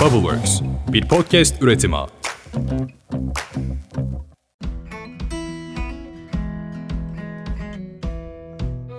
[0.00, 1.96] Bubbleworks, bir podcast üretimi.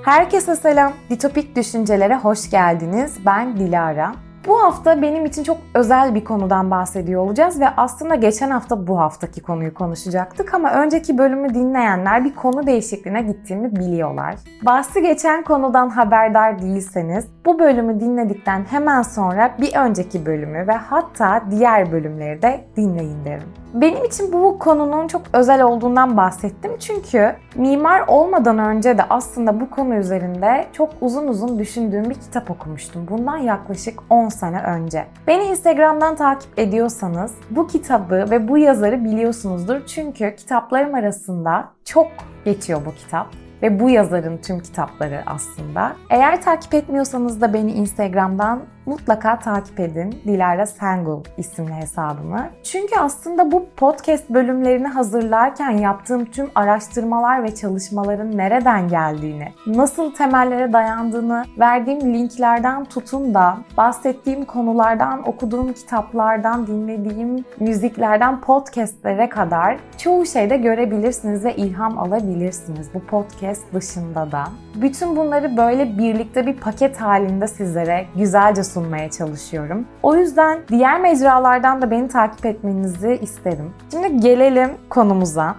[0.06, 0.94] Herkese selam.
[1.10, 3.18] Ditopik Düşüncelere hoş geldiniz.
[3.26, 4.16] Ben Dilara.
[4.48, 9.00] Bu hafta benim için çok özel bir konudan bahsediyor olacağız ve aslında geçen hafta bu
[9.00, 14.36] haftaki konuyu konuşacaktık ama önceki bölümü dinleyenler bir konu değişikliğine gittiğimi biliyorlar.
[14.66, 21.44] Bahsi geçen konudan haberdar değilseniz bu bölümü dinledikten hemen sonra bir önceki bölümü ve hatta
[21.52, 23.48] diğer bölümleri de dinleyin derim.
[23.74, 29.70] Benim için bu konunun çok özel olduğundan bahsettim çünkü mimar olmadan önce de aslında bu
[29.70, 33.08] konu üzerinde çok uzun uzun düşündüğüm bir kitap okumuştum.
[33.10, 35.06] Bundan yaklaşık 10 sene önce.
[35.28, 39.86] Beni Instagram'dan takip ediyorsanız bu kitabı ve bu yazarı biliyorsunuzdur.
[39.86, 42.08] Çünkü kitaplarım arasında çok
[42.46, 45.96] geçiyor bu kitap ve bu yazarın tüm kitapları aslında.
[46.10, 50.22] Eğer takip etmiyorsanız da beni Instagram'dan mutlaka takip edin.
[50.26, 52.50] Dilara Sengul isimli hesabımı.
[52.64, 60.74] Çünkü aslında bu podcast bölümlerini hazırlarken yaptığım tüm araştırmalar ve çalışmaların nereden geldiğini, nasıl temellere
[60.74, 70.58] dayandığını, verdiğim linklerden tutun da bahsettiğim konulardan, okuduğum kitaplardan, dinlediğim müziklerden podcastlere kadar çoğu şeyde
[70.58, 74.44] görebilirsiniz ve ilham alabilirsiniz bu podcast dışında da.
[74.76, 79.88] Bütün bunları böyle birlikte bir paket halinde sizlere güzelce sunmaya çalışıyorum.
[80.04, 83.74] O yüzden diğer mecralardan da beni takip etmenizi isterim.
[83.92, 85.56] Şimdi gelelim konumuza.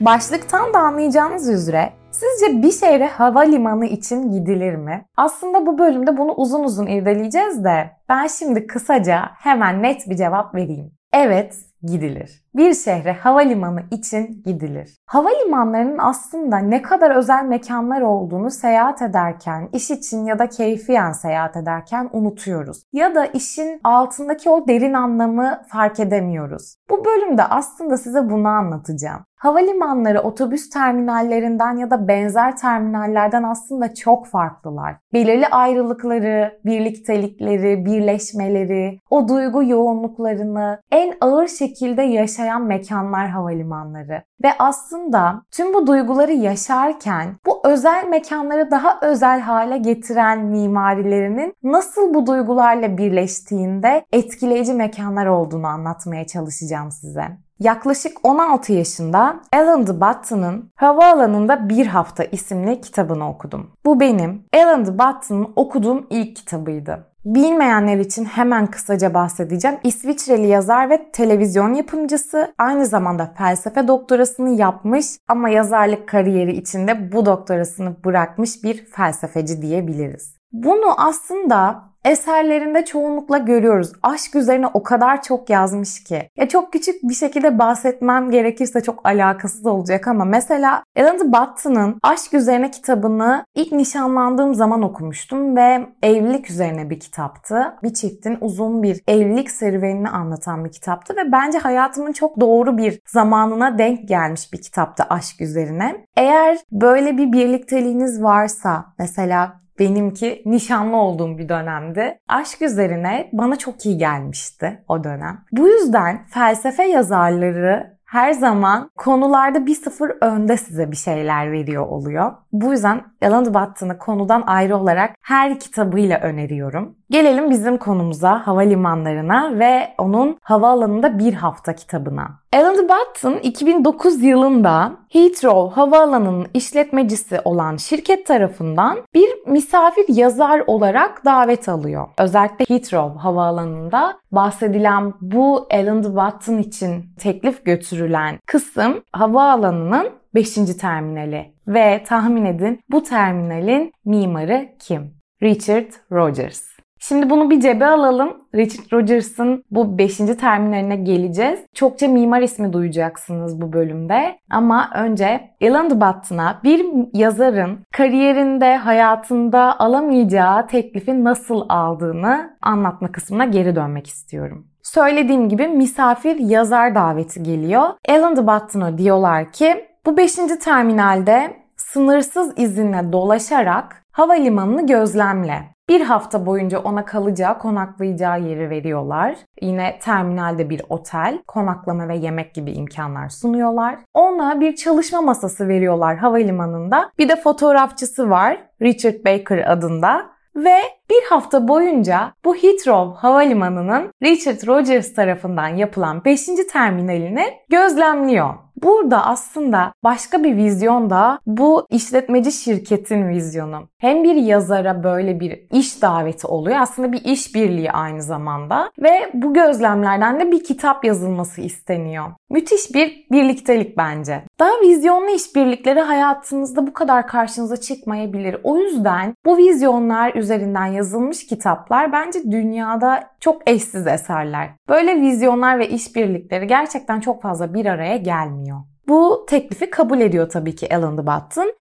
[0.00, 5.06] Başlıktan da anlayacağınız üzere Sizce bir şehre havalimanı için gidilir mi?
[5.16, 10.54] Aslında bu bölümde bunu uzun uzun irdeleyeceğiz de ben şimdi kısaca hemen net bir cevap
[10.54, 10.92] vereyim.
[11.12, 12.44] Evet, gidilir.
[12.56, 14.96] Bir şehre havalimanı için gidilir.
[15.06, 21.56] Havalimanlarının aslında ne kadar özel mekanlar olduğunu seyahat ederken, iş için ya da keyfiyen seyahat
[21.56, 22.82] ederken unutuyoruz.
[22.92, 26.76] Ya da işin altındaki o derin anlamı fark edemiyoruz.
[26.90, 29.24] Bu bölümde aslında size bunu anlatacağım.
[29.36, 34.96] Havalimanları otobüs terminallerinden ya da benzer terminallerden aslında çok farklılar.
[35.12, 44.22] Belirli ayrılıkları, birliktelikleri, birleşmeleri, o duygu yoğunluklarını en ağır şekilde yaşayan mekanlar havalimanları.
[44.42, 52.14] Ve aslında tüm bu duyguları yaşarken bu özel mekanları daha özel hale getiren mimarilerinin nasıl
[52.14, 57.46] bu duygularla birleştiğinde etkileyici mekanlar olduğunu anlatmaya çalışacağım size.
[57.60, 63.70] Yaklaşık 16 yaşında Alan de Botton'ın Havaalanında Bir Hafta isimli kitabını okudum.
[63.84, 67.06] Bu benim Alan de Botton'ın okuduğum ilk kitabıydı.
[67.26, 69.78] Bilmeyenler için hemen kısaca bahsedeceğim.
[69.84, 77.26] İsviçreli yazar ve televizyon yapımcısı, aynı zamanda felsefe doktorasını yapmış ama yazarlık kariyeri içinde bu
[77.26, 80.35] doktorasını bırakmış bir felsefeci diyebiliriz.
[80.52, 83.92] Bunu aslında eserlerinde çoğunlukla görüyoruz.
[84.02, 86.30] Aşk üzerine o kadar çok yazmış ki.
[86.36, 92.34] Ya çok küçük bir şekilde bahsetmem gerekirse çok alakasız olacak ama mesela Alan Button'ın Aşk
[92.34, 97.74] Üzerine kitabını ilk nişanlandığım zaman okumuştum ve evlilik üzerine bir kitaptı.
[97.82, 103.00] Bir çiftin uzun bir evlilik serüvenini anlatan bir kitaptı ve bence hayatımın çok doğru bir
[103.08, 106.06] zamanına denk gelmiş bir kitaptı aşk üzerine.
[106.16, 112.18] Eğer böyle bir birlikteliğiniz varsa mesela benimki nişanlı olduğum bir dönemdi.
[112.28, 115.44] Aşk üzerine bana çok iyi gelmişti o dönem.
[115.52, 122.32] Bu yüzden felsefe yazarları her zaman konularda bir sıfır önde size bir şeyler veriyor oluyor.
[122.52, 126.96] Bu yüzden Alan Battı'nı konudan ayrı olarak her kitabıyla öneriyorum.
[127.10, 132.28] Gelelim bizim konumuza, havalimanlarına ve onun havaalanında bir hafta kitabına.
[132.52, 141.68] Alan Button 2009 yılında Heathrow Havaalanı'nın işletmecisi olan şirket tarafından bir misafir yazar olarak davet
[141.68, 142.08] alıyor.
[142.18, 150.54] Özellikle Heathrow Havaalanı'nda bahsedilen bu Alan Button için teklif götürülen kısım havaalanının 5.
[150.54, 155.16] terminali ve tahmin edin bu terminalin mimarı kim?
[155.42, 156.75] Richard Rogers.
[157.08, 158.36] Şimdi bunu bir cebe alalım.
[158.54, 160.16] Richard Rogers'ın bu 5.
[160.16, 161.60] terminaline geleceğiz.
[161.74, 164.38] Çokça mimar ismi duyacaksınız bu bölümde.
[164.50, 173.76] Ama önce Alan Button'a bir yazarın kariyerinde, hayatında alamayacağı teklifi nasıl aldığını anlatma kısmına geri
[173.76, 174.66] dönmek istiyorum.
[174.82, 177.88] Söylediğim gibi misafir yazar daveti geliyor.
[178.08, 180.34] Alan Button'a diyorlar ki bu 5.
[180.34, 185.75] terminalde sınırsız izinle dolaşarak havalimanını gözlemle.
[185.88, 189.36] Bir hafta boyunca ona kalacağı, konaklayacağı yeri veriyorlar.
[189.60, 193.98] Yine terminalde bir otel, konaklama ve yemek gibi imkanlar sunuyorlar.
[194.14, 197.10] Ona bir çalışma masası veriyorlar havalimanında.
[197.18, 200.26] Bir de fotoğrafçısı var Richard Baker adında.
[200.56, 200.76] Ve
[201.10, 206.46] bir hafta boyunca bu Heathrow Havalimanı'nın Richard Rogers tarafından yapılan 5.
[206.72, 208.65] terminalini gözlemliyor.
[208.82, 213.88] Burada aslında başka bir vizyon da bu işletmeci şirketin vizyonu.
[213.98, 216.76] Hem bir yazara böyle bir iş daveti oluyor.
[216.80, 218.90] Aslında bir iş birliği aynı zamanda.
[219.02, 222.26] Ve bu gözlemlerden de bir kitap yazılması isteniyor.
[222.50, 224.42] Müthiş bir birliktelik bence.
[224.58, 228.56] Daha vizyonlu işbirlikleri hayatınızda bu kadar karşınıza çıkmayabilir.
[228.64, 234.70] O yüzden bu vizyonlar üzerinden yazılmış kitaplar bence dünyada çok eşsiz eserler.
[234.88, 238.65] Böyle vizyonlar ve işbirlikleri gerçekten çok fazla bir araya gelmiyor.
[239.08, 241.26] Bu teklifi kabul ediyor tabii ki Alan de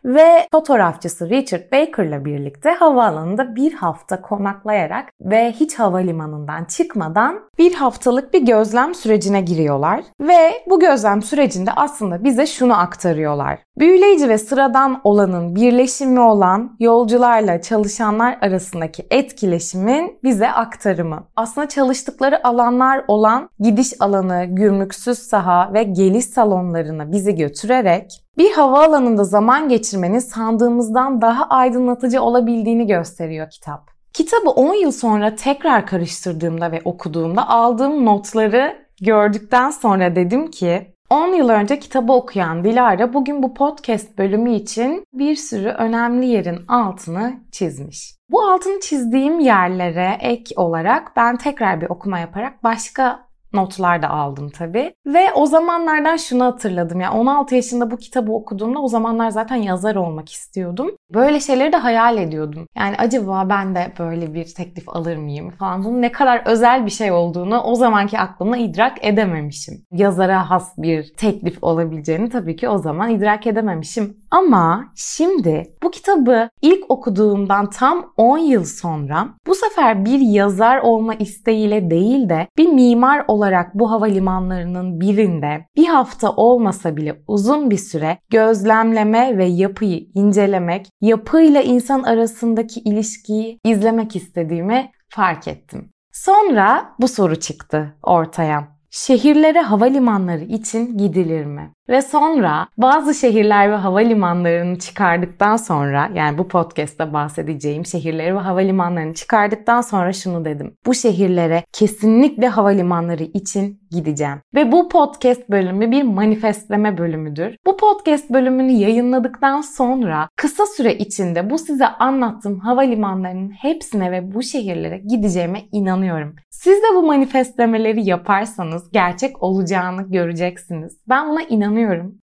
[0.06, 8.34] ve fotoğrafçısı Richard Baker'la birlikte havaalanında bir hafta konaklayarak ve hiç havalimanından çıkmadan bir haftalık
[8.34, 13.60] bir gözlem sürecine giriyorlar ve bu gözlem sürecinde aslında bize şunu aktarıyorlar.
[13.78, 21.24] Büyüleyici ve sıradan olanın birleşimi olan yolcularla çalışanlar arasındaki etkileşimin bize aktarımı.
[21.36, 29.24] Aslında çalıştıkları alanlar olan gidiş alanı, gümrüksüz saha ve geliş salonlarını bizi götürerek bir havaalanında
[29.24, 33.92] zaman geçirmenin sandığımızdan daha aydınlatıcı olabildiğini gösteriyor kitap.
[34.14, 41.28] Kitabı 10 yıl sonra tekrar karıştırdığımda ve okuduğumda aldığım notları gördükten sonra dedim ki 10
[41.28, 47.34] yıl önce kitabı okuyan Dilara bugün bu podcast bölümü için bir sürü önemli yerin altını
[47.52, 48.16] çizmiş.
[48.30, 53.25] Bu altını çizdiğim yerlere ek olarak ben tekrar bir okuma yaparak başka
[53.56, 54.94] notlar da aldım tabii.
[55.06, 57.02] Ve o zamanlardan şunu hatırladım.
[57.02, 60.92] Yani 16 yaşında bu kitabı okuduğumda o zamanlar zaten yazar olmak istiyordum.
[61.14, 62.68] Böyle şeyleri de hayal ediyordum.
[62.78, 65.84] Yani acaba ben de böyle bir teklif alır mıyım falan.
[65.84, 69.86] Bunun ne kadar özel bir şey olduğunu o zamanki aklımla idrak edememişim.
[69.92, 74.18] Yazara has bir teklif olabileceğini tabii ki o zaman idrak edememişim.
[74.36, 81.14] Ama şimdi bu kitabı ilk okuduğumdan tam 10 yıl sonra bu sefer bir yazar olma
[81.14, 87.78] isteğiyle değil de bir mimar olarak bu havalimanlarının birinde bir hafta olmasa bile uzun bir
[87.78, 95.90] süre gözlemleme ve yapıyı incelemek, yapıyla insan arasındaki ilişkiyi izlemek istediğimi fark ettim.
[96.12, 98.68] Sonra bu soru çıktı ortaya.
[98.92, 101.75] Şehirlere havalimanları için gidilir mi?
[101.90, 109.14] Ve sonra bazı şehirler ve havalimanlarını çıkardıktan sonra yani bu podcast'ta bahsedeceğim şehirleri ve havalimanlarını
[109.14, 110.74] çıkardıktan sonra şunu dedim.
[110.86, 114.38] Bu şehirlere kesinlikle havalimanları için gideceğim.
[114.56, 117.56] Ve bu podcast bölümü bir manifestleme bölümüdür.
[117.66, 124.44] Bu podcast bölümünü yayınladıktan sonra kısa süre içinde bu size anlattığım havalimanlarının hepsine ve bu
[124.44, 126.36] şehirlere gideceğime inanıyorum.
[126.52, 130.98] Siz de bu manifestlemeleri yaparsanız gerçek olacağını göreceksiniz.
[131.10, 131.75] Ben buna inanıyorum.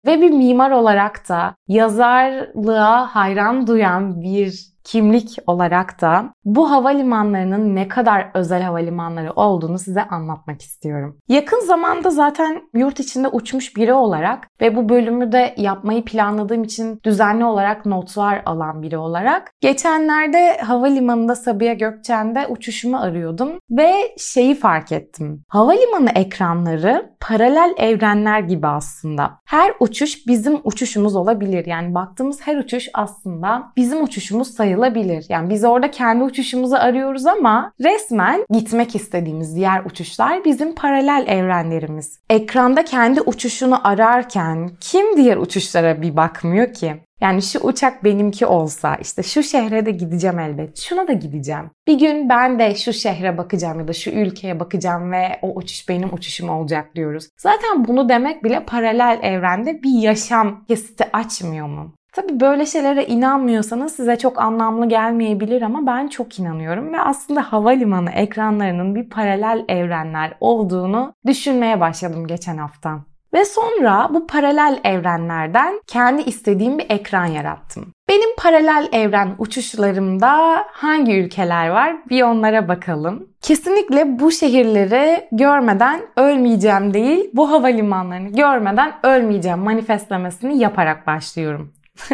[0.06, 7.88] Ve bir mimar olarak da yazarlığa hayran duyan bir kimlik olarak da bu havalimanlarının ne
[7.88, 11.18] kadar özel havalimanları olduğunu size anlatmak istiyorum.
[11.28, 17.00] Yakın zamanda zaten yurt içinde uçmuş biri olarak ve bu bölümü de yapmayı planladığım için
[17.04, 24.92] düzenli olarak notlar alan biri olarak geçenlerde havalimanında Sabiha Gökçen'de uçuşumu arıyordum ve şeyi fark
[24.92, 25.44] ettim.
[25.48, 29.30] Havalimanı ekranları paralel evrenler gibi aslında.
[29.44, 31.66] Her uçuş bizim uçuşumuz olabilir.
[31.66, 35.26] Yani baktığımız her uçuş aslında bizim uçuşumuz sayılır sayılabilir.
[35.28, 42.18] Yani biz orada kendi uçuşumuzu arıyoruz ama resmen gitmek istediğimiz diğer uçuşlar bizim paralel evrenlerimiz.
[42.30, 46.94] Ekranda kendi uçuşunu ararken kim diğer uçuşlara bir bakmıyor ki?
[47.20, 50.78] Yani şu uçak benimki olsa işte şu şehre de gideceğim elbet.
[50.78, 51.70] Şuna da gideceğim.
[51.88, 55.88] Bir gün ben de şu şehre bakacağım ya da şu ülkeye bakacağım ve o uçuş
[55.88, 57.28] benim uçuşum olacak diyoruz.
[57.38, 61.94] Zaten bunu demek bile paralel evrende bir yaşam kesiti açmıyor mu?
[62.12, 68.10] Tabii böyle şeylere inanmıyorsanız size çok anlamlı gelmeyebilir ama ben çok inanıyorum ve aslında havalimanı
[68.10, 73.00] ekranlarının bir paralel evrenler olduğunu düşünmeye başladım geçen hafta.
[73.34, 77.92] Ve sonra bu paralel evrenlerden kendi istediğim bir ekran yarattım.
[78.08, 81.96] Benim paralel evren uçuşlarımda hangi ülkeler var?
[82.08, 83.28] Bir onlara bakalım.
[83.40, 91.72] Kesinlikle bu şehirleri görmeden ölmeyeceğim değil, bu havalimanlarını görmeden ölmeyeceğim manifestlemesini yaparak başlıyorum.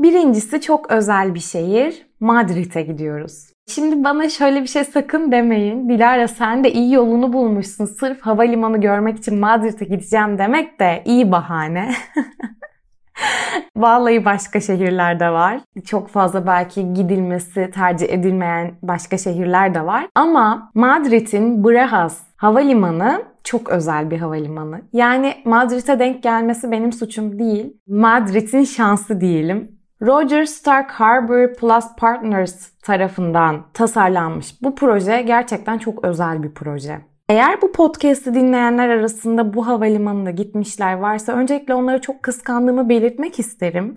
[0.00, 2.06] Birincisi çok özel bir şehir.
[2.20, 3.52] Madrid'e gidiyoruz.
[3.68, 5.88] Şimdi bana şöyle bir şey sakın demeyin.
[5.88, 7.84] Dilara sen de iyi yolunu bulmuşsun.
[7.84, 11.94] Sırf havalimanı görmek için Madrid'e gideceğim demek de iyi bahane.
[13.76, 15.60] Vallahi başka şehirlerde var.
[15.86, 20.08] Çok fazla belki gidilmesi tercih edilmeyen başka şehirler de var.
[20.14, 24.80] Ama Madrid'in Barajas havalimanı çok özel bir havalimanı.
[24.92, 27.76] Yani Madrid'e denk gelmesi benim suçum değil.
[27.86, 29.78] Madrid'in şansı diyelim.
[30.02, 36.98] Roger Stark Harbor Plus Partners tarafından tasarlanmış bu proje gerçekten çok özel bir proje.
[37.28, 43.96] Eğer bu podcast'i dinleyenler arasında bu havalimanına gitmişler varsa öncelikle onları çok kıskandığımı belirtmek isterim.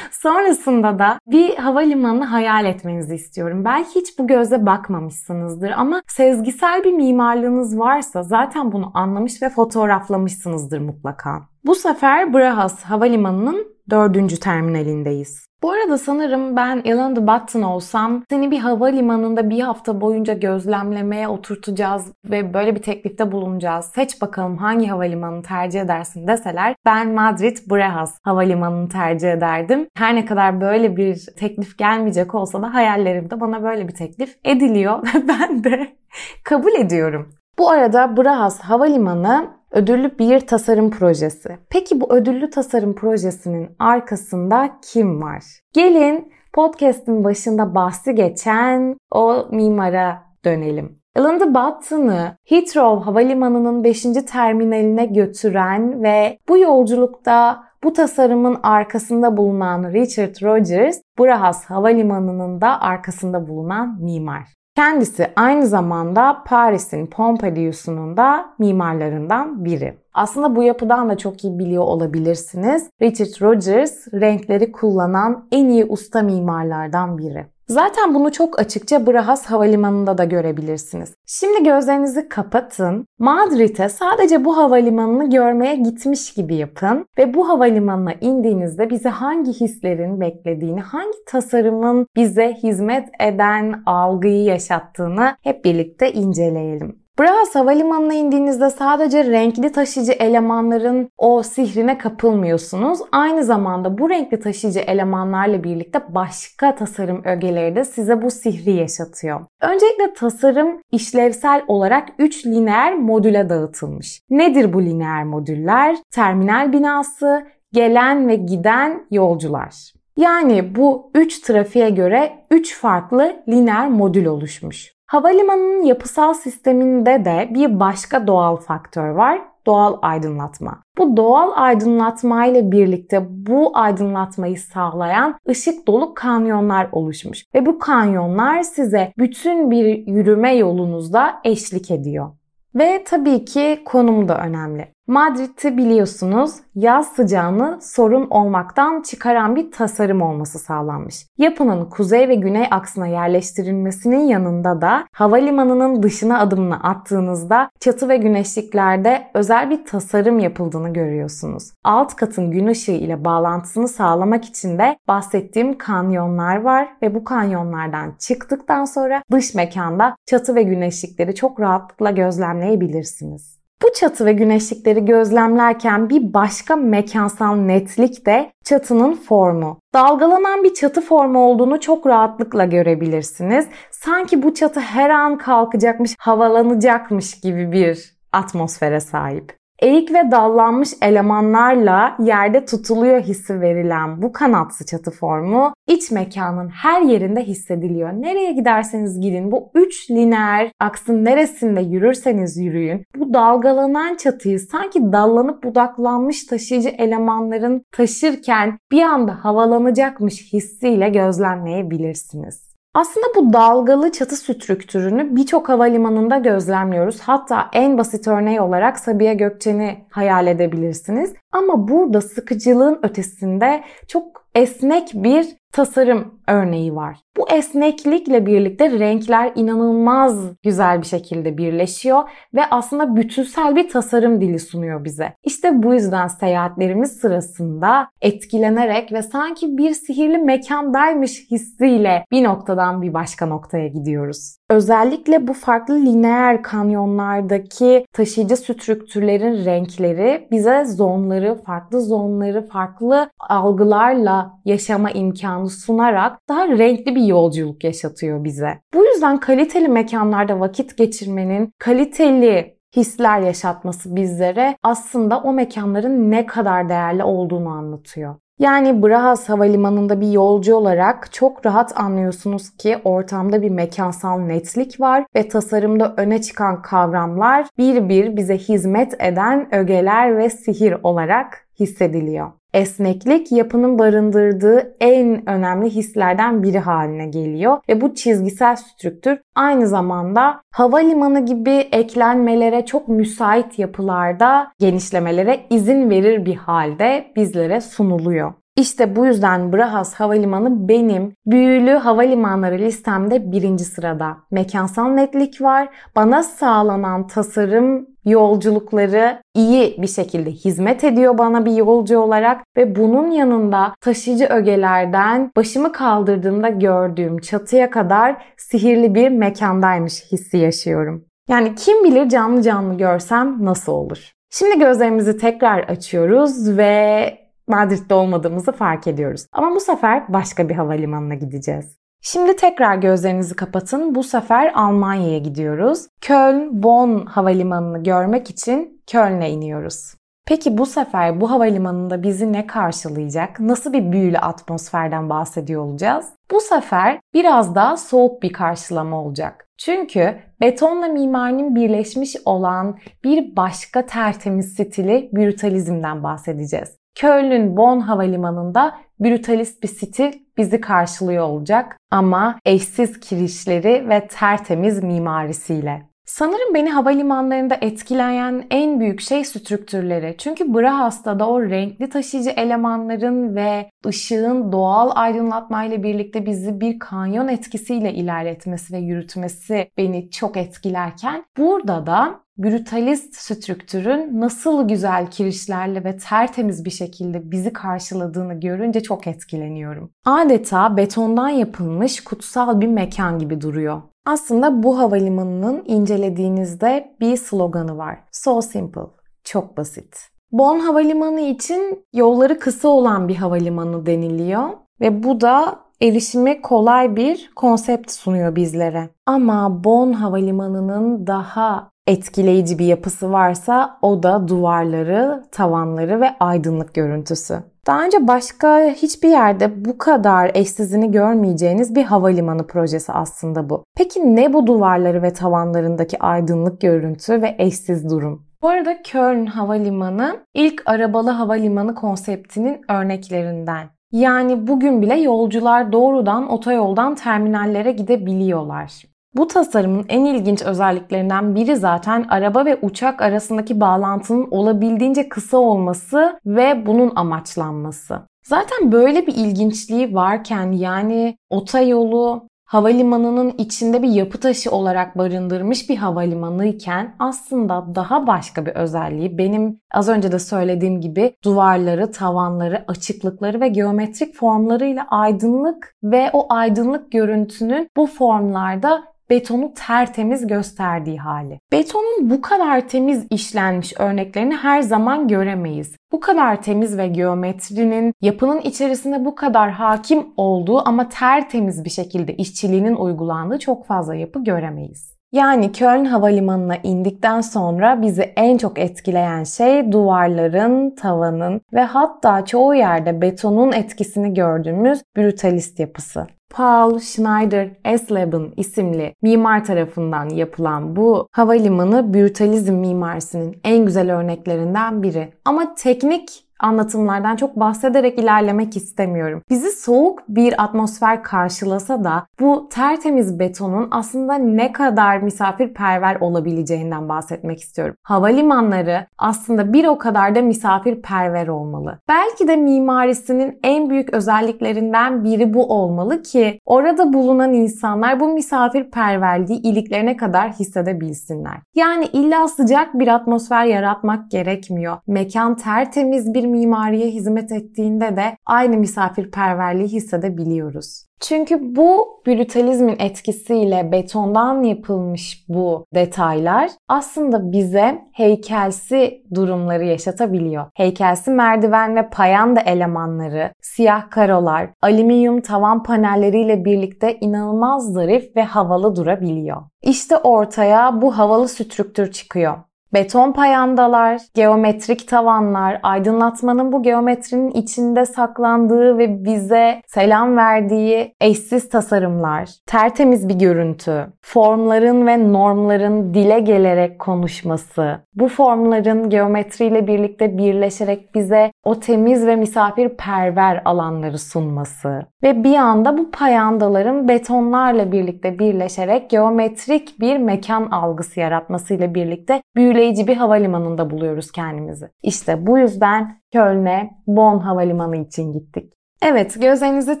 [0.22, 3.64] Sonrasında da bir havalimanını hayal etmenizi istiyorum.
[3.64, 10.78] Belki hiç bu gözle bakmamışsınızdır ama sezgisel bir mimarlığınız varsa zaten bunu anlamış ve fotoğraflamışsınızdır
[10.78, 11.42] mutlaka.
[11.64, 15.45] Bu sefer Brahas Havalimanı'nın dördüncü terminalindeyiz.
[15.62, 21.28] Bu arada sanırım ben Alan the Button olsam seni bir havalimanında bir hafta boyunca gözlemlemeye
[21.28, 23.84] oturtacağız ve böyle bir teklifte bulunacağız.
[23.84, 29.88] Seç bakalım hangi havalimanını tercih edersin deseler ben Madrid Barajas havalimanını tercih ederdim.
[29.96, 35.02] Her ne kadar böyle bir teklif gelmeyecek olsa da hayallerimde bana böyle bir teklif ediliyor
[35.14, 35.96] ve ben de
[36.44, 37.32] kabul ediyorum.
[37.58, 41.58] Bu arada Barajas Havalimanı ödüllü bir tasarım projesi.
[41.70, 45.44] Peki bu ödüllü tasarım projesinin arkasında kim var?
[45.72, 50.98] Gelin podcast'in başında bahsi geçen o mimara dönelim.
[51.16, 54.02] Alan Button'ı Heathrow Havalimanı'nın 5.
[54.02, 63.48] terminaline götüren ve bu yolculukta bu tasarımın arkasında bulunan Richard Rogers, Brahas Havalimanı'nın da arkasında
[63.48, 64.48] bulunan mimar.
[64.76, 69.98] Kendisi aynı zamanda Paris'in Pompidou'sunun da mimarlarından biri.
[70.14, 72.90] Aslında bu yapıdan da çok iyi biliyor olabilirsiniz.
[73.02, 77.46] Richard Rogers renkleri kullanan en iyi usta mimarlardan biri.
[77.68, 81.14] Zaten bunu çok açıkça Brahas Havalimanı'nda da görebilirsiniz.
[81.26, 83.06] Şimdi gözlerinizi kapatın.
[83.18, 90.20] Madrid'e sadece bu havalimanını görmeye gitmiş gibi yapın ve bu havalimanına indiğinizde bize hangi hislerin
[90.20, 97.05] beklediğini, hangi tasarımın bize hizmet eden algıyı yaşattığını hep birlikte inceleyelim.
[97.18, 102.98] Bravas Havalimanı'na indiğinizde sadece renkli taşıyıcı elemanların o sihrine kapılmıyorsunuz.
[103.12, 109.40] Aynı zamanda bu renkli taşıyıcı elemanlarla birlikte başka tasarım ögeleri de size bu sihri yaşatıyor.
[109.60, 114.20] Öncelikle tasarım işlevsel olarak 3 lineer modüle dağıtılmış.
[114.30, 115.96] Nedir bu lineer modüller?
[116.10, 119.92] Terminal binası, gelen ve giden yolcular.
[120.16, 124.95] Yani bu 3 trafiğe göre 3 farklı lineer modül oluşmuş.
[125.06, 129.42] Havalimanının yapısal sisteminde de bir başka doğal faktör var.
[129.66, 130.82] Doğal aydınlatma.
[130.98, 137.44] Bu doğal aydınlatma ile birlikte bu aydınlatmayı sağlayan ışık dolu kanyonlar oluşmuş.
[137.54, 142.30] Ve bu kanyonlar size bütün bir yürüme yolunuzda eşlik ediyor.
[142.74, 144.95] Ve tabii ki konum da önemli.
[145.06, 151.26] Madrid'i biliyorsunuz yaz sıcağını sorun olmaktan çıkaran bir tasarım olması sağlanmış.
[151.38, 159.26] Yapının kuzey ve güney aksına yerleştirilmesinin yanında da havalimanının dışına adımını attığınızda çatı ve güneşliklerde
[159.34, 161.72] özel bir tasarım yapıldığını görüyorsunuz.
[161.84, 168.14] Alt katın gün ışığı ile bağlantısını sağlamak için de bahsettiğim kanyonlar var ve bu kanyonlardan
[168.18, 173.65] çıktıktan sonra dış mekanda çatı ve güneşlikleri çok rahatlıkla gözlemleyebilirsiniz.
[173.82, 179.78] Bu çatı ve güneşlikleri gözlemlerken bir başka mekansal netlik de çatının formu.
[179.94, 183.66] Dalgalanan bir çatı formu olduğunu çok rahatlıkla görebilirsiniz.
[183.90, 189.56] Sanki bu çatı her an kalkacakmış, havalanacakmış gibi bir atmosfere sahip.
[189.78, 197.02] Eğik ve dallanmış elemanlarla yerde tutuluyor hissi verilen bu kanatsı çatı formu iç mekanın her
[197.02, 198.12] yerinde hissediliyor.
[198.12, 205.64] Nereye giderseniz gidin bu üç lineer aksın neresinde yürürseniz yürüyün bu dalgalanan çatıyı sanki dallanıp
[205.64, 212.75] budaklanmış taşıyıcı elemanların taşırken bir anda havalanacakmış hissiyle gözlemleyebilirsiniz.
[212.96, 217.20] Aslında bu dalgalı çatı strüktürünü birçok havalimanında gözlemliyoruz.
[217.20, 221.34] Hatta en basit örneği olarak Sabiha Gökçen'i hayal edebilirsiniz.
[221.52, 227.18] Ama burada sıkıcılığın ötesinde çok esnek bir tasarım örneği var.
[227.36, 232.22] Bu esneklikle birlikte renkler inanılmaz güzel bir şekilde birleşiyor
[232.54, 235.34] ve aslında bütünsel bir tasarım dili sunuyor bize.
[235.44, 243.14] İşte bu yüzden seyahatlerimiz sırasında etkilenerek ve sanki bir sihirli mekandaymış hissiyle bir noktadan bir
[243.14, 244.56] başka noktaya gidiyoruz.
[244.70, 255.10] Özellikle bu farklı lineer kanyonlardaki taşıyıcı strüktürlerin renkleri bize zonları, farklı zonları, farklı algılarla yaşama
[255.10, 258.80] imkanı sunarak daha renkli bir yolculuk yaşatıyor bize.
[258.94, 266.88] Bu yüzden kaliteli mekanlarda vakit geçirmenin, kaliteli hisler yaşatması bizlere aslında o mekanların ne kadar
[266.88, 268.34] değerli olduğunu anlatıyor.
[268.58, 275.26] Yani Brahas Havalimanı'nda bir yolcu olarak çok rahat anlıyorsunuz ki ortamda bir mekansal netlik var
[275.36, 282.52] ve tasarımda öne çıkan kavramlar bir bir bize hizmet eden ögeler ve sihir olarak hissediliyor.
[282.76, 290.60] Esneklik yapının barındırdığı en önemli hislerden biri haline geliyor ve bu çizgisel strüktür aynı zamanda
[290.72, 298.52] havalimanı gibi eklenmelere çok müsait yapılarda genişlemelere izin verir bir halde bizlere sunuluyor.
[298.76, 304.36] İşte bu yüzden Brahas Havalimanı benim büyülü havalimanları listemde birinci sırada.
[304.50, 305.88] Mekansal netlik var.
[306.16, 313.30] Bana sağlanan tasarım yolculukları iyi bir şekilde hizmet ediyor bana bir yolcu olarak ve bunun
[313.30, 321.24] yanında taşıyıcı ögelerden başımı kaldırdığımda gördüğüm çatıya kadar sihirli bir mekandaymış hissi yaşıyorum.
[321.48, 324.32] Yani kim bilir canlı canlı görsem nasıl olur?
[324.50, 329.46] Şimdi gözlerimizi tekrar açıyoruz ve Madrid'de olmadığımızı fark ediyoruz.
[329.52, 331.96] Ama bu sefer başka bir havalimanına gideceğiz.
[332.28, 334.14] Şimdi tekrar gözlerinizi kapatın.
[334.14, 336.06] Bu sefer Almanya'ya gidiyoruz.
[336.20, 340.14] Köln, Bonn havalimanını görmek için Köln'e iniyoruz.
[340.46, 343.60] Peki bu sefer bu havalimanında bizi ne karşılayacak?
[343.60, 346.26] Nasıl bir büyülü atmosferden bahsediyor olacağız?
[346.50, 349.68] Bu sefer biraz daha soğuk bir karşılama olacak.
[349.78, 356.96] Çünkü betonla mimarinin birleşmiş olan bir başka tertemiz stili brutalizmden bahsedeceğiz.
[357.14, 366.02] Köln'ün Bonn havalimanında brutalist bir stil bizi karşılıyor olacak ama eşsiz kirişleri ve tertemiz mimarisiyle.
[366.26, 370.34] Sanırım beni havalimanlarında etkileyen en büyük şey strüktürleri.
[370.38, 378.14] Çünkü Brahas'ta o renkli taşıyıcı elemanların ve ışığın doğal aydınlatmayla birlikte bizi bir kanyon etkisiyle
[378.14, 386.84] ilerletmesi ve yürütmesi beni çok etkilerken burada da brutalist strüktürün nasıl güzel kirişlerle ve tertemiz
[386.84, 390.10] bir şekilde bizi karşıladığını görünce çok etkileniyorum.
[390.24, 394.02] Adeta betondan yapılmış kutsal bir mekan gibi duruyor.
[394.26, 398.18] Aslında bu havalimanının incelediğinizde bir sloganı var.
[398.32, 399.06] So simple,
[399.44, 400.28] çok basit.
[400.52, 404.68] Bonn Havalimanı için yolları kısa olan bir havalimanı deniliyor
[405.00, 409.10] ve bu da erişimi kolay bir konsept sunuyor bizlere.
[409.26, 417.58] Ama Bonn Havalimanı'nın daha etkileyici bir yapısı varsa o da duvarları, tavanları ve aydınlık görüntüsü.
[417.86, 423.84] Daha önce başka hiçbir yerde bu kadar eşsizini görmeyeceğiniz bir havalimanı projesi aslında bu.
[423.96, 428.46] Peki ne bu duvarları ve tavanlarındaki aydınlık görüntü ve eşsiz durum?
[428.62, 433.86] Bu arada Köln Havalimanı ilk arabalı havalimanı konseptinin örneklerinden.
[434.12, 439.02] Yani bugün bile yolcular doğrudan otoyoldan terminallere gidebiliyorlar.
[439.36, 446.40] Bu tasarımın en ilginç özelliklerinden biri zaten araba ve uçak arasındaki bağlantının olabildiğince kısa olması
[446.46, 448.20] ve bunun amaçlanması.
[448.46, 455.96] Zaten böyle bir ilginçliği varken yani otoyolu havalimanının içinde bir yapı taşı olarak barındırmış bir
[455.96, 462.84] havalimanı iken aslında daha başka bir özelliği benim az önce de söylediğim gibi duvarları, tavanları,
[462.88, 471.60] açıklıkları ve geometrik formlarıyla aydınlık ve o aydınlık görüntünün bu formlarda betonu tertemiz gösterdiği hali.
[471.72, 475.96] Betonun bu kadar temiz işlenmiş örneklerini her zaman göremeyiz.
[476.12, 482.36] Bu kadar temiz ve geometrinin yapının içerisinde bu kadar hakim olduğu ama tertemiz bir şekilde
[482.36, 485.16] işçiliğinin uygulandığı çok fazla yapı göremeyiz.
[485.32, 492.74] Yani Köln Havalimanı'na indikten sonra bizi en çok etkileyen şey duvarların, tavanın ve hatta çoğu
[492.74, 496.26] yerde betonun etkisini gördüğümüz brutalist yapısı.
[496.50, 505.32] Paul Schneider Esleben isimli mimar tarafından yapılan bu havalimanı brutalizm mimarisinin en güzel örneklerinden biri.
[505.44, 509.42] Ama teknik anlatımlardan çok bahsederek ilerlemek istemiyorum.
[509.50, 517.60] Bizi soğuk bir atmosfer karşılasa da bu tertemiz betonun aslında ne kadar misafirperver olabileceğinden bahsetmek
[517.60, 517.94] istiyorum.
[518.02, 521.98] Havalimanları aslında bir o kadar da misafirperver olmalı.
[522.08, 529.62] Belki de mimarisinin en büyük özelliklerinden biri bu olmalı ki orada bulunan insanlar bu misafirperverliği
[529.62, 531.56] iliklerine kadar hissedebilsinler.
[531.74, 534.96] Yani illa sıcak bir atmosfer yaratmak gerekmiyor.
[535.06, 541.06] Mekan tertemiz bir mimariye hizmet ettiğinde de aynı misafirperverliği hissedebiliyoruz.
[541.20, 550.66] Çünkü bu brutalizmin etkisiyle betondan yapılmış bu detaylar aslında bize heykelsi durumları yaşatabiliyor.
[550.74, 558.96] Heykelsi merdiven ve payanda elemanları, siyah karolar, alüminyum tavan panelleriyle birlikte inanılmaz zarif ve havalı
[558.96, 559.62] durabiliyor.
[559.82, 562.56] İşte ortaya bu havalı strüktür çıkıyor.
[562.94, 572.50] Beton payandalar, geometrik tavanlar, aydınlatmanın bu geometrinin içinde saklandığı ve bize selam verdiği eşsiz tasarımlar,
[572.66, 581.52] tertemiz bir görüntü, formların ve normların dile gelerek konuşması, bu formların geometriyle birlikte birleşerek bize
[581.64, 590.00] o temiz ve misafirperver alanları sunması ve bir anda bu payandaların betonlarla birlikte birleşerek geometrik
[590.00, 594.88] bir mekan algısı yaratmasıyla birlikte büyüleyici bir havalimanında buluyoruz kendimizi.
[595.02, 598.72] İşte bu yüzden Köln'e Bonn Havalimanı için gittik.
[599.02, 600.00] Evet, gözlerinizi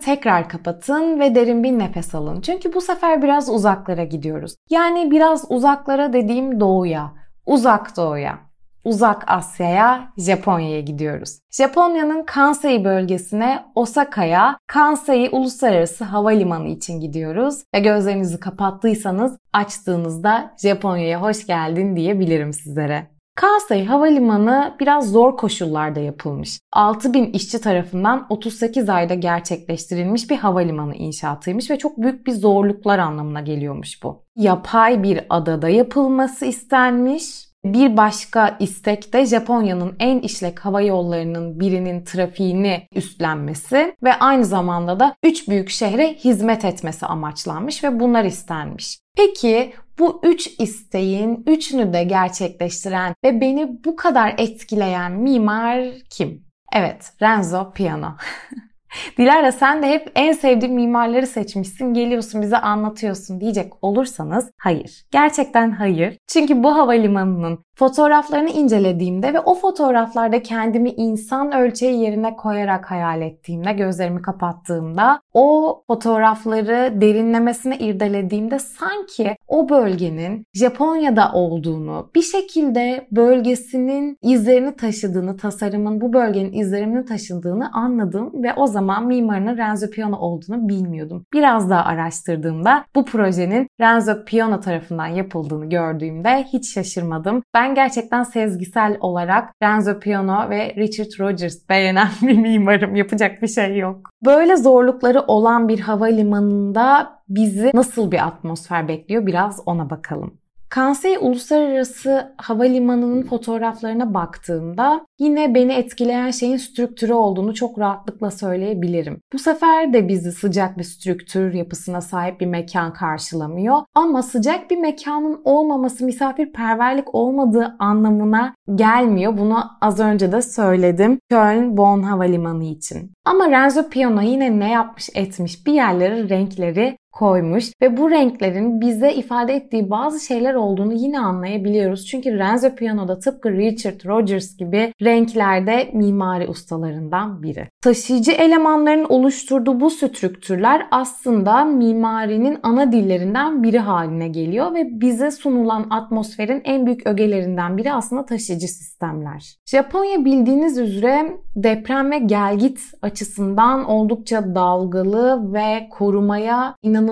[0.00, 2.40] tekrar kapatın ve derin bir nefes alın.
[2.40, 4.54] Çünkü bu sefer biraz uzaklara gidiyoruz.
[4.70, 7.12] Yani biraz uzaklara dediğim doğuya,
[7.46, 8.45] uzak doğuya.
[8.86, 11.38] Uzak Asya'ya, Japonya'ya gidiyoruz.
[11.50, 17.62] Japonya'nın Kansai bölgesine Osaka'ya Kansai Uluslararası Havalimanı için gidiyoruz.
[17.74, 23.06] Ve gözlerinizi kapattıysanız açtığınızda Japonya'ya hoş geldin diyebilirim sizlere.
[23.34, 26.60] Kansai Havalimanı biraz zor koşullarda yapılmış.
[26.72, 33.40] 6000 işçi tarafından 38 ayda gerçekleştirilmiş bir havalimanı inşaatıymış ve çok büyük bir zorluklar anlamına
[33.40, 34.24] geliyormuş bu.
[34.36, 42.04] Yapay bir adada yapılması istenmiş bir başka istek de Japonya'nın en işlek hava yollarının birinin
[42.04, 48.98] trafiğini üstlenmesi ve aynı zamanda da üç büyük şehre hizmet etmesi amaçlanmış ve bunlar istenmiş.
[49.16, 56.46] Peki bu üç isteğin üçünü de gerçekleştiren ve beni bu kadar etkileyen mimar kim?
[56.72, 58.16] Evet, Renzo Piano.
[59.18, 65.04] Dilara sen de hep en sevdiğin mimarları seçmişsin, geliyorsun bize anlatıyorsun diyecek olursanız hayır.
[65.10, 66.18] Gerçekten hayır.
[66.28, 73.72] Çünkü bu havalimanının Fotoğraflarını incelediğimde ve o fotoğraflarda kendimi insan ölçeği yerine koyarak hayal ettiğimde,
[73.72, 84.76] gözlerimi kapattığımda, o fotoğrafları derinlemesine irdelediğimde sanki o bölgenin Japonya'da olduğunu, bir şekilde bölgesinin izlerini
[84.76, 91.24] taşıdığını, tasarımın bu bölgenin izlerini taşıdığını anladım ve o zaman mimarının Renzo Piano olduğunu bilmiyordum.
[91.32, 97.42] Biraz daha araştırdığımda bu projenin Renzo Piano tarafından yapıldığını gördüğümde hiç şaşırmadım.
[97.54, 102.96] Ben ben gerçekten sezgisel olarak Renzo Piano ve Richard Rogers beğenen bir mimarım.
[102.96, 104.10] Yapacak bir şey yok.
[104.24, 110.38] Böyle zorlukları olan bir havalimanında bizi nasıl bir atmosfer bekliyor biraz ona bakalım.
[110.68, 119.20] Kansai Uluslararası Havalimanı'nın fotoğraflarına baktığımda yine beni etkileyen şeyin strüktürü olduğunu çok rahatlıkla söyleyebilirim.
[119.32, 123.76] Bu sefer de bizi sıcak bir strüktür yapısına sahip bir mekan karşılamıyor.
[123.94, 129.38] Ama sıcak bir mekanın olmaması misafirperverlik olmadığı anlamına gelmiyor.
[129.38, 131.18] Bunu az önce de söyledim.
[131.30, 133.12] Köln-Bonn Havalimanı için.
[133.24, 139.12] Ama Renzo Piano yine ne yapmış etmiş bir yerleri renkleri koymuş ve bu renklerin bize
[139.12, 142.06] ifade ettiği bazı şeyler olduğunu yine anlayabiliyoruz.
[142.06, 147.68] Çünkü Renzo Piano'da tıpkı Richard Rogers gibi renklerde mimari ustalarından biri.
[147.80, 155.86] Taşıyıcı elemanların oluşturduğu bu strüktürler aslında mimarinin ana dillerinden biri haline geliyor ve bize sunulan
[155.90, 159.56] atmosferin en büyük ögelerinden biri aslında taşıyıcı sistemler.
[159.66, 167.05] Japonya bildiğiniz üzere deprem ve gelgit açısından oldukça dalgalı ve korumaya inanılmaz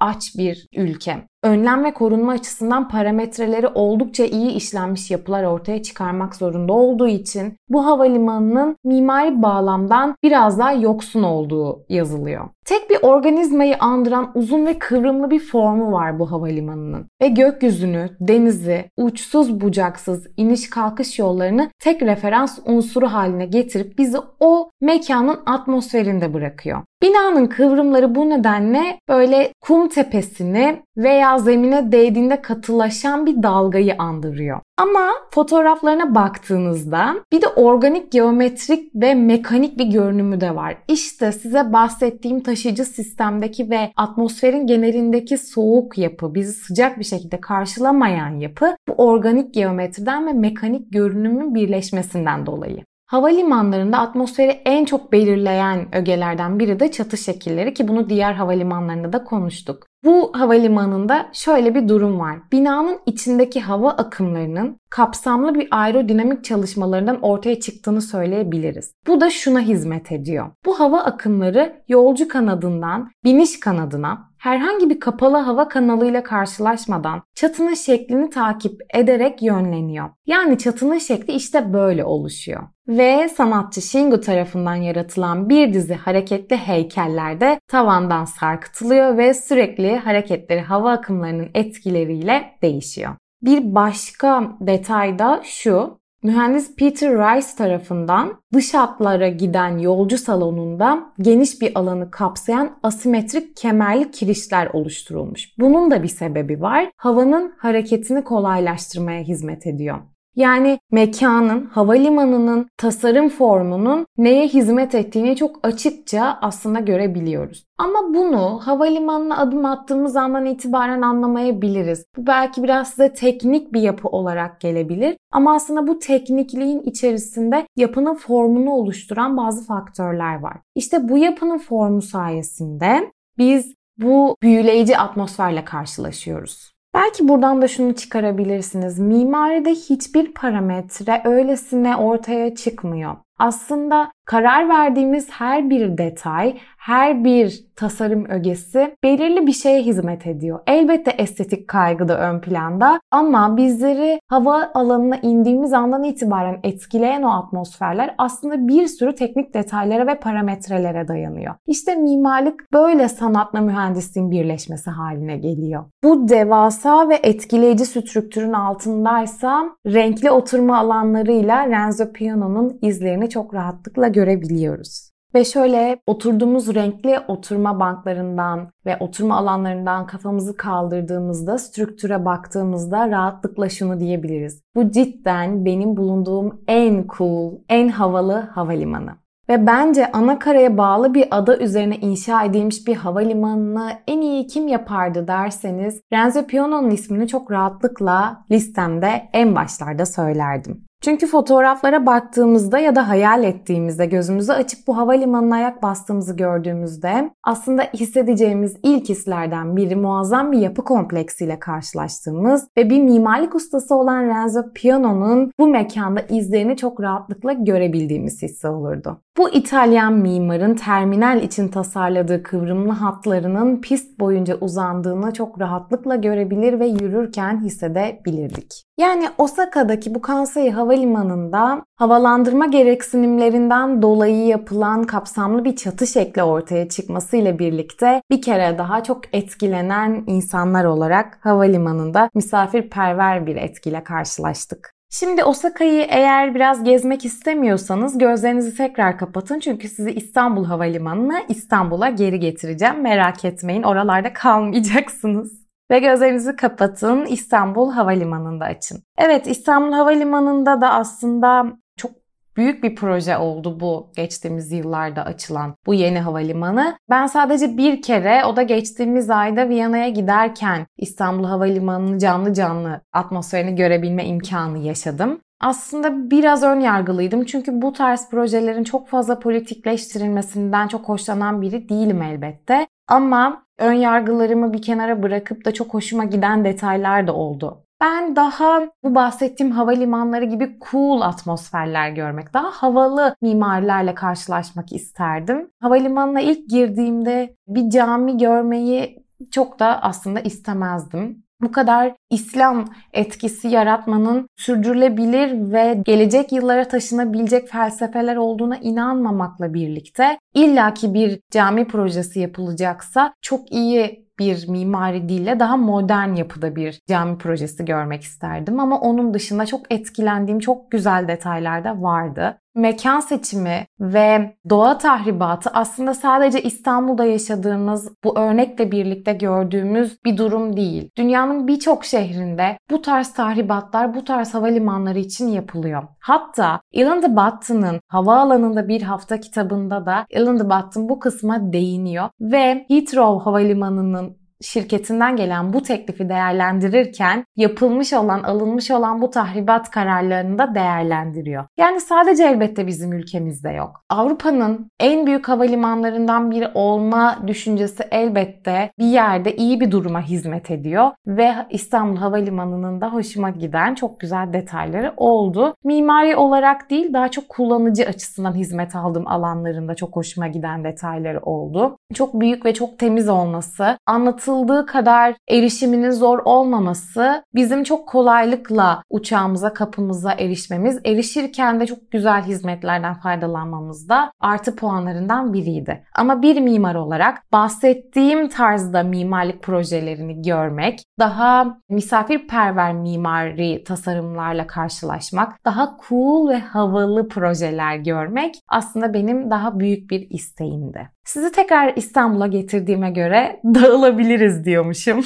[0.00, 6.72] aç bir ülke önlem ve korunma açısından parametreleri oldukça iyi işlenmiş yapılar ortaya çıkarmak zorunda
[6.72, 12.48] olduğu için bu havalimanının mimari bağlamdan biraz daha yoksun olduğu yazılıyor.
[12.64, 17.06] Tek bir organizmayı andıran uzun ve kıvrımlı bir formu var bu havalimanının.
[17.22, 24.70] Ve gökyüzünü, denizi, uçsuz bucaksız iniş kalkış yollarını tek referans unsuru haline getirip bizi o
[24.80, 26.82] mekanın atmosferinde bırakıyor.
[27.02, 34.60] Binanın kıvrımları bu nedenle böyle kum tepesini veya zemine değdiğinde katılaşan bir dalgayı andırıyor.
[34.78, 40.76] Ama fotoğraflarına baktığınızda bir de organik, geometrik ve mekanik bir görünümü de var.
[40.88, 48.38] İşte size bahsettiğim taşıyıcı sistemdeki ve atmosferin genelindeki soğuk yapı, bizi sıcak bir şekilde karşılamayan
[48.38, 52.84] yapı bu organik geometriden ve mekanik görünümün birleşmesinden dolayı.
[53.06, 59.24] Havalimanlarında atmosferi en çok belirleyen ögelerden biri de çatı şekilleri ki bunu diğer havalimanlarında da
[59.24, 59.86] konuştuk.
[60.04, 62.38] Bu havalimanında şöyle bir durum var.
[62.52, 68.94] Binanın içindeki hava akımlarının kapsamlı bir aerodinamik çalışmalarından ortaya çıktığını söyleyebiliriz.
[69.06, 70.50] Bu da şuna hizmet ediyor.
[70.66, 78.30] Bu hava akımları yolcu kanadından biniş kanadına herhangi bir kapalı hava kanalıyla karşılaşmadan çatının şeklini
[78.30, 80.10] takip ederek yönleniyor.
[80.26, 82.62] Yani çatının şekli işte böyle oluşuyor.
[82.88, 90.92] Ve sanatçı Shingu tarafından yaratılan bir dizi hareketli heykellerde tavandan sarkıtılıyor ve sürekli hareketleri hava
[90.92, 93.14] akımlarının etkileriyle değişiyor.
[93.42, 95.98] Bir başka detay da şu.
[96.22, 104.10] Mühendis Peter Rice tarafından dış hatlara giden yolcu salonunda geniş bir alanı kapsayan asimetrik kemerli
[104.10, 105.58] kirişler oluşturulmuş.
[105.58, 106.90] Bunun da bir sebebi var.
[106.96, 109.98] Havanın hareketini kolaylaştırmaya hizmet ediyor.
[110.36, 117.64] Yani mekanın, havalimanının tasarım formunun neye hizmet ettiğini çok açıkça aslında görebiliyoruz.
[117.78, 122.04] Ama bunu havalimanına adım attığımız andan itibaren anlamayabiliriz.
[122.16, 125.16] Bu belki biraz size teknik bir yapı olarak gelebilir.
[125.32, 130.56] Ama aslında bu teknikliğin içerisinde yapının formunu oluşturan bazı faktörler var.
[130.74, 136.75] İşte bu yapının formu sayesinde biz bu büyüleyici atmosferle karşılaşıyoruz.
[136.96, 138.98] Belki buradan da şunu çıkarabilirsiniz.
[138.98, 143.16] Mimaride hiçbir parametre öylesine ortaya çıkmıyor.
[143.38, 150.60] Aslında karar verdiğimiz her bir detay, her bir tasarım ögesi belirli bir şeye hizmet ediyor.
[150.66, 157.30] Elbette estetik kaygı da ön planda ama bizleri hava alanına indiğimiz andan itibaren etkileyen o
[157.30, 161.54] atmosferler aslında bir sürü teknik detaylara ve parametrelere dayanıyor.
[161.66, 165.84] İşte mimarlık böyle sanatla mühendisliğin birleşmesi haline geliyor.
[166.04, 175.10] Bu devasa ve etkileyici strüktürün altındaysa renkli oturma alanlarıyla Renzo Piano'nun izlerini çok rahatlıkla görebiliyoruz.
[175.34, 184.00] Ve şöyle oturduğumuz renkli oturma banklarından ve oturma alanlarından kafamızı kaldırdığımızda, strüktüre baktığımızda rahatlıkla şunu
[184.00, 184.62] diyebiliriz.
[184.74, 189.10] Bu cidden benim bulunduğum en cool, en havalı havalimanı.
[189.48, 190.38] Ve bence ana
[190.76, 196.90] bağlı bir ada üzerine inşa edilmiş bir havalimanını en iyi kim yapardı derseniz Renzo Piano'nun
[196.90, 200.85] ismini çok rahatlıkla listemde en başlarda söylerdim.
[201.00, 207.82] Çünkü fotoğraflara baktığımızda ya da hayal ettiğimizde gözümüzü açıp bu havalimanına ayak bastığımızı gördüğümüzde aslında
[207.82, 214.62] hissedeceğimiz ilk hislerden biri muazzam bir yapı kompleksiyle karşılaştığımız ve bir mimarlık ustası olan Renzo
[214.74, 219.20] Piano'nun bu mekanda izlerini çok rahatlıkla görebildiğimiz hissi olurdu.
[219.38, 226.86] Bu İtalyan mimarın terminal için tasarladığı kıvrımlı hatlarının pist boyunca uzandığını çok rahatlıkla görebilir ve
[226.86, 228.85] yürürken hissedebilirdik.
[228.98, 237.58] Yani Osaka'daki bu Kansai Havalimanı'nda havalandırma gereksinimlerinden dolayı yapılan kapsamlı bir çatı şekli ortaya çıkmasıyla
[237.58, 244.92] birlikte bir kere daha çok etkilenen insanlar olarak havalimanında misafirperver bir etkiyle karşılaştık.
[245.10, 252.40] Şimdi Osaka'yı eğer biraz gezmek istemiyorsanız gözlerinizi tekrar kapatın çünkü sizi İstanbul Havalimanı'na İstanbul'a geri
[252.40, 253.00] getireceğim.
[253.02, 255.65] Merak etmeyin oralarda kalmayacaksınız.
[255.90, 259.02] Ve gözlerinizi kapatın İstanbul Havalimanı'nda açın.
[259.18, 262.10] Evet İstanbul Havalimanı'nda da aslında çok
[262.56, 266.98] büyük bir proje oldu bu geçtiğimiz yıllarda açılan bu yeni havalimanı.
[267.10, 273.76] Ben sadece bir kere o da geçtiğimiz ayda Viyana'ya giderken İstanbul Havalimanı'nın canlı canlı atmosferini
[273.76, 275.40] görebilme imkanı yaşadım.
[275.60, 282.22] Aslında biraz ön yargılıydım çünkü bu tarz projelerin çok fazla politikleştirilmesinden çok hoşlanan biri değilim
[282.22, 282.86] elbette.
[283.08, 287.82] Ama ön yargılarımı bir kenara bırakıp da çok hoşuma giden detaylar da oldu.
[288.00, 295.70] Ben daha bu bahsettiğim havalimanları gibi cool atmosferler görmek, daha havalı mimarilerle karşılaşmak isterdim.
[295.80, 304.48] Havalimanına ilk girdiğimde bir cami görmeyi çok da aslında istemezdim bu kadar İslam etkisi yaratmanın
[304.56, 313.72] sürdürülebilir ve gelecek yıllara taşınabilecek felsefeler olduğuna inanmamakla birlikte illaki bir cami projesi yapılacaksa çok
[313.72, 318.80] iyi bir mimari dille daha modern yapıda bir cami projesi görmek isterdim.
[318.80, 325.70] Ama onun dışında çok etkilendiğim çok güzel detaylar da vardı mekan seçimi ve doğa tahribatı
[325.70, 331.10] aslında sadece İstanbul'da yaşadığımız bu örnekle birlikte gördüğümüz bir durum değil.
[331.16, 336.02] Dünyanın birçok şehrinde bu tarz tahribatlar bu tarz havalimanları için yapılıyor.
[336.20, 342.28] Hatta Alan de Botton'ın havaalanında bir hafta kitabında da Alan de Botton bu kısma değiniyor
[342.40, 350.58] ve Heathrow Havalimanı'nın şirketinden gelen bu teklifi değerlendirirken yapılmış olan, alınmış olan bu tahribat kararlarını
[350.58, 351.64] da değerlendiriyor.
[351.78, 354.00] Yani sadece elbette bizim ülkemizde yok.
[354.10, 361.10] Avrupa'nın en büyük havalimanlarından biri olma düşüncesi elbette bir yerde iyi bir duruma hizmet ediyor
[361.26, 365.74] ve İstanbul Havalimanı'nın da hoşuma giden çok güzel detayları oldu.
[365.84, 371.98] Mimari olarak değil daha çok kullanıcı açısından hizmet aldığım alanlarında çok hoşuma giden detayları oldu.
[372.14, 379.02] Çok büyük ve çok temiz olması, anlatı anlatıldığı kadar erişiminin zor olmaması bizim çok kolaylıkla
[379.10, 386.04] uçağımıza, kapımıza erişmemiz, erişirken de çok güzel hizmetlerden faydalanmamız da artı puanlarından biriydi.
[386.14, 395.96] Ama bir mimar olarak bahsettiğim tarzda mimarlık projelerini görmek, daha misafirperver mimari tasarımlarla karşılaşmak, daha
[396.08, 401.15] cool ve havalı projeler görmek aslında benim daha büyük bir isteğimdi.
[401.26, 405.24] Sizi tekrar İstanbul'a getirdiğime göre dağılabiliriz diyormuşum.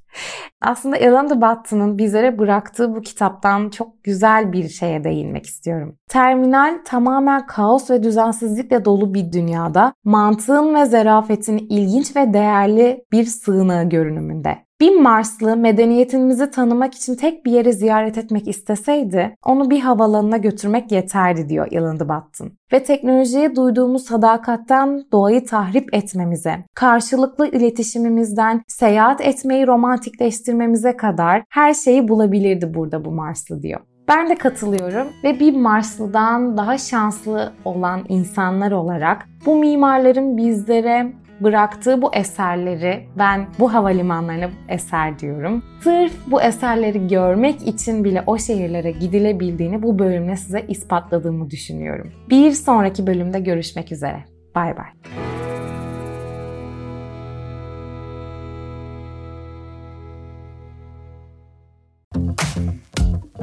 [0.60, 5.96] Aslında Alan de Botton'ın bizlere bıraktığı bu kitaptan çok güzel bir şeye değinmek istiyorum.
[6.08, 13.24] Terminal tamamen kaos ve düzensizlikle dolu bir dünyada mantığın ve zarafetin ilginç ve değerli bir
[13.24, 14.65] sığınağı görünümünde.
[14.80, 20.92] Bir Marslı medeniyetimizi tanımak için tek bir yere ziyaret etmek isteseydi onu bir havalanına götürmek
[20.92, 22.58] yeterdi diyor Alan de.
[22.72, 32.08] Ve teknolojiye duyduğumuz sadakatten doğayı tahrip etmemize, karşılıklı iletişimimizden seyahat etmeyi romantikleştirmemize kadar her şeyi
[32.08, 33.80] bulabilirdi burada bu Marslı diyor.
[34.08, 42.02] Ben de katılıyorum ve bir Marslı'dan daha şanslı olan insanlar olarak bu mimarların bizlere bıraktığı
[42.02, 45.62] bu eserleri ben bu havalimanlarına eser diyorum.
[45.80, 52.12] Sırf bu eserleri görmek için bile o şehirlere gidilebildiğini bu bölümle size ispatladığımı düşünüyorum.
[52.30, 54.24] Bir sonraki bölümde görüşmek üzere.
[54.54, 54.86] Bay bay.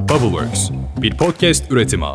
[0.08, 0.70] Bubbleworks
[1.02, 2.06] bir podcast üretimi.